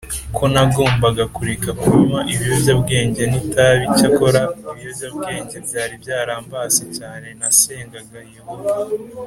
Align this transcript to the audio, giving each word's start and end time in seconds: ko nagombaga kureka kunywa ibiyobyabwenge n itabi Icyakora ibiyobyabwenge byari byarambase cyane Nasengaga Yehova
ko 0.35 0.43
nagombaga 0.53 1.23
kureka 1.35 1.69
kunywa 1.81 2.19
ibiyobyabwenge 2.33 3.23
n 3.31 3.33
itabi 3.41 3.83
Icyakora 3.91 4.41
ibiyobyabwenge 4.71 5.55
byari 5.67 5.93
byarambase 6.03 6.83
cyane 6.97 7.27
Nasengaga 7.39 8.19
Yehova 8.35 8.71